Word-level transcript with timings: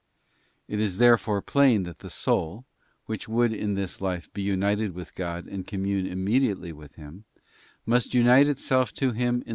_It 0.67 0.79
is 0.79 0.97
therefore 0.97 1.43
plain 1.43 1.83
that 1.83 1.99
the 1.99 2.09
soul, 2.09 2.65
which 3.05 3.27
would 3.27 3.53
in 3.53 3.75
this 3.75 4.01
life 4.01 4.31
Ried 4.35 4.47
'ith 4.81 5.13
God: 5.13 5.45
dnd 5.45 5.65
ccmoume: 5.65 6.09
inimeiiately 6.11 6.73
with: 6.73 6.95
His; 6.95 7.21
must 7.85 8.15
unite 8.15 8.47
itself 8.47 8.91
to 8.93 9.11
Him 9.11 9.43
in. 9.45 9.49